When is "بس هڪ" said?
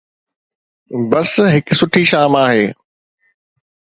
1.11-1.65